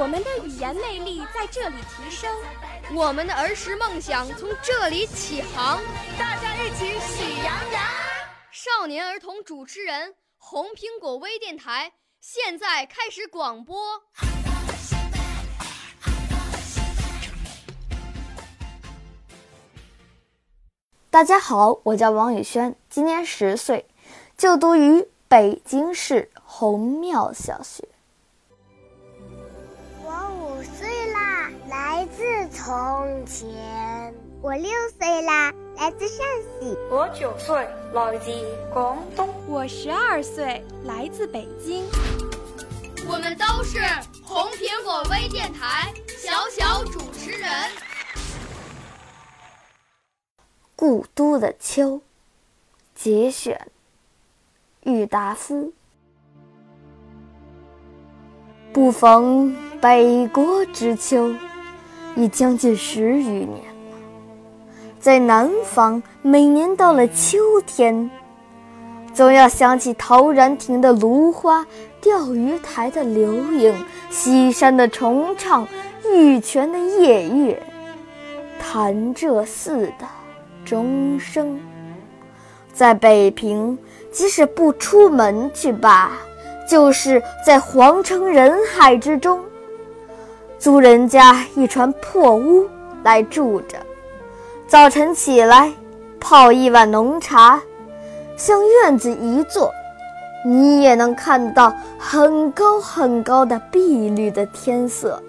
[0.00, 2.32] 我们的语言魅力在这里提升，
[2.94, 5.80] 我们的儿时梦想从这里起航。
[6.16, 7.82] 大家一起喜羊羊。
[8.52, 13.76] 少年儿童主持人，红苹果微电台现在开始广播。
[21.10, 23.88] 大家好，我叫王宇轩，今年十岁，
[24.36, 27.88] 就读于北京市红庙小学。
[32.68, 34.12] 从前。
[34.42, 36.18] 我六岁啦，来自陕
[36.60, 36.76] 西。
[36.90, 38.30] 我九岁，来自
[38.70, 39.26] 广东。
[39.46, 41.86] 我十二岁，来自北京。
[43.08, 43.78] 我们都是
[44.22, 47.50] 红苹果微电台小小主持人。
[50.76, 52.02] 故都的秋，
[52.94, 53.66] 节选，
[54.82, 55.72] 郁达夫。
[58.74, 61.32] 不逢北国之秋，
[62.16, 63.98] 已将近十余年了。
[65.00, 68.10] 在南方，每年到了秋天，
[69.14, 71.64] 总要想起陶然亭的芦花、
[72.00, 73.74] 钓鱼台的流影、
[74.10, 75.66] 西山的重唱、
[76.12, 77.62] 玉泉的夜月、
[78.58, 80.06] 潭柘寺的
[80.64, 81.58] 钟声。
[82.72, 83.78] 在北平，
[84.12, 86.12] 即使不出门去吧。
[86.68, 89.40] 就是在皇城人海之中，
[90.58, 92.66] 租人家一船破屋
[93.04, 93.78] 来住着。
[94.66, 95.72] 早晨起来，
[96.18, 97.62] 泡一碗浓茶，
[98.36, 99.72] 向院子一坐，
[100.44, 105.22] 你也能看到很高很高的碧绿的天色，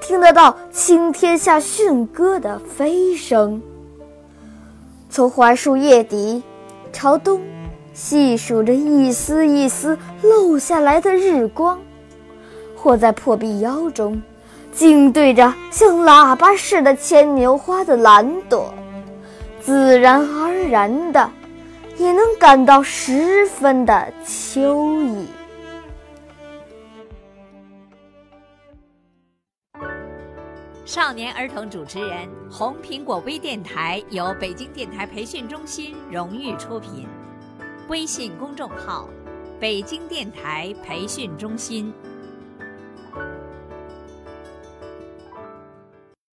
[0.00, 3.60] 听得到青天下驯鸽的飞声。
[5.10, 6.42] 从槐树叶底
[6.92, 7.40] 朝东。
[7.96, 11.78] 细数着一丝一丝漏下来的日光，
[12.74, 14.20] 或在破壁腰中，
[14.74, 18.74] 静对着像喇叭似的牵牛花的蓝朵，
[19.60, 21.30] 自然而然的，
[21.96, 25.26] 也能感到十分的秋意。
[30.84, 37.06] 少年儿童主持人，红苹果微电台由北京电台培训中心荣誉出品。
[37.88, 39.08] 微信公众号：
[39.60, 41.92] 北京电台培训中心。